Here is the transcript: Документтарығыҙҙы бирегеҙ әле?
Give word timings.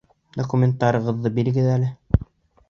Документтарығыҙҙы 0.37 1.31
бирегеҙ 1.37 1.69
әле? 1.75 1.93